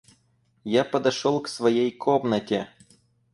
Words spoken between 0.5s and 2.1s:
Я подошел к своей